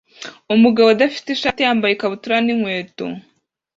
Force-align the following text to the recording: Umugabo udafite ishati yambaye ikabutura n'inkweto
Umugabo 0.55 0.87
udafite 0.89 1.27
ishati 1.31 1.59
yambaye 1.65 1.91
ikabutura 1.93 2.37
n'inkweto 2.45 3.05